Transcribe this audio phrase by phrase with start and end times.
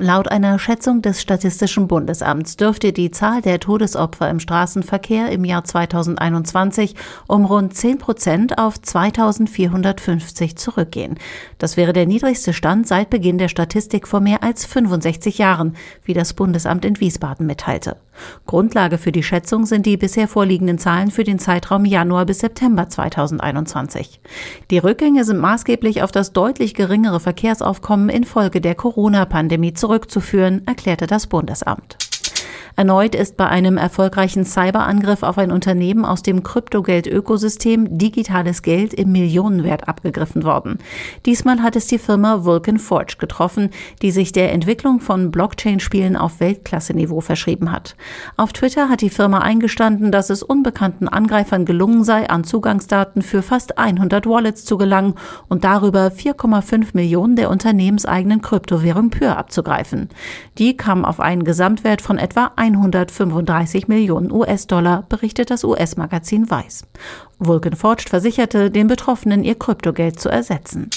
[0.00, 5.64] Laut einer Schätzung des Statistischen Bundesamts dürfte die Zahl der Todesopfer im Straßenverkehr im Jahr
[5.64, 6.94] 2021
[7.26, 11.18] um rund 10 Prozent auf 2450 zurückgehen.
[11.58, 15.74] Das wäre der niedrigste Stand seit Beginn der Statistik vor mehr als 65 Jahren,
[16.04, 17.96] wie das Bundesamt in Wiesbaden mitteilte.
[18.46, 22.88] Grundlage für die Schätzung sind die bisher vorliegenden Zahlen für den Zeitraum Januar bis September
[22.88, 24.20] 2021.
[24.70, 31.26] Die Rückgänge sind maßgeblich auf das deutlich geringere Verkehrsaufkommen infolge der Corona-Pandemie zurückzuführen, erklärte das
[31.26, 32.07] Bundesamt.
[32.78, 39.10] Erneut ist bei einem erfolgreichen Cyberangriff auf ein Unternehmen aus dem Kryptogeld-Ökosystem digitales Geld im
[39.10, 40.78] Millionenwert abgegriffen worden.
[41.26, 46.38] Diesmal hat es die Firma Vulcan Forge getroffen, die sich der Entwicklung von Blockchain-Spielen auf
[46.38, 47.96] Weltklasse-Niveau verschrieben hat.
[48.36, 53.42] Auf Twitter hat die Firma eingestanden, dass es unbekannten Angreifern gelungen sei, an Zugangsdaten für
[53.42, 55.16] fast 100 Wallets zu gelangen
[55.48, 60.10] und darüber 4,5 Millionen der unternehmenseigenen Kryptowährung Pure abzugreifen.
[60.58, 66.84] Die kam auf einen Gesamtwert von etwa 135 Millionen US-Dollar, berichtet das US-Magazin Weiß.
[67.38, 70.90] Vulcan Forged versicherte, den Betroffenen ihr Kryptogeld zu ersetzen.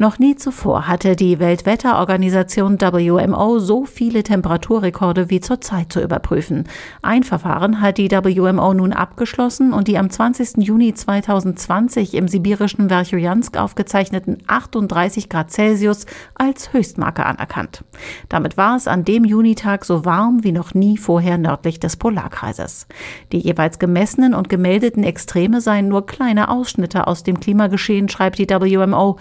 [0.00, 6.68] Noch nie zuvor hatte die Weltwetterorganisation WMO so viele Temperaturrekorde wie zurzeit zu überprüfen.
[7.02, 10.58] Ein Verfahren hat die WMO nun abgeschlossen und die am 20.
[10.58, 17.82] Juni 2020 im sibirischen Verchojansk aufgezeichneten 38 Grad Celsius als Höchstmarke anerkannt.
[18.28, 22.86] Damit war es an dem Junitag so warm wie noch nie vorher nördlich des Polarkreises.
[23.32, 28.48] Die jeweils gemessenen und gemeldeten Extreme seien nur kleine Ausschnitte aus dem Klimageschehen, schreibt die
[28.48, 29.18] WMO.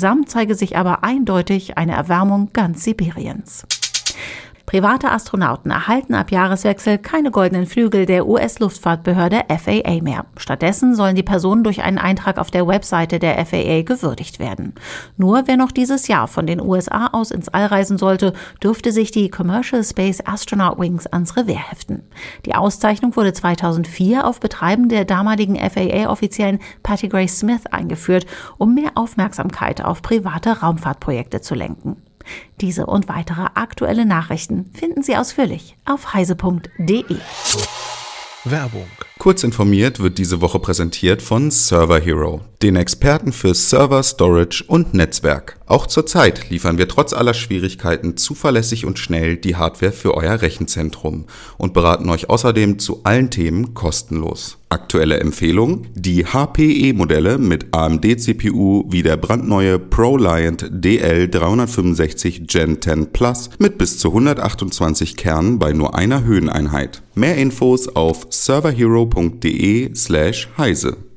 [0.00, 3.66] Insgesamt zeige sich aber eindeutig eine Erwärmung ganz Sibiriens.
[4.70, 10.26] Private Astronauten erhalten ab Jahreswechsel keine goldenen Flügel der US-Luftfahrtbehörde FAA mehr.
[10.36, 14.74] Stattdessen sollen die Personen durch einen Eintrag auf der Webseite der FAA gewürdigt werden.
[15.16, 18.32] Nur wer noch dieses Jahr von den USA aus ins All reisen sollte,
[18.62, 22.04] dürfte sich die Commercial Space Astronaut Wings ans Revier heften.
[22.46, 28.24] Die Auszeichnung wurde 2004 auf Betreiben der damaligen FAA-Offiziellen Patty Gray Smith eingeführt,
[28.56, 31.96] um mehr Aufmerksamkeit auf private Raumfahrtprojekte zu lenken.
[32.60, 37.16] Diese und weitere aktuelle Nachrichten finden Sie ausführlich auf heise.de.
[38.44, 38.88] Werbung.
[39.18, 44.94] Kurz informiert wird diese Woche präsentiert von Server Hero, den Experten für Server, Storage und
[44.94, 45.59] Netzwerk.
[45.70, 51.26] Auch zurzeit liefern wir trotz aller Schwierigkeiten zuverlässig und schnell die Hardware für euer Rechenzentrum
[51.58, 54.58] und beraten euch außerdem zu allen Themen kostenlos.
[54.68, 63.78] Aktuelle Empfehlung: Die HPE-Modelle mit AMD-CPU wie der brandneue ProLiant DL365 Gen 10 Plus mit
[63.78, 67.00] bis zu 128 Kernen bei nur einer Höheneinheit.
[67.14, 71.09] Mehr Infos auf serverhero.de/heise.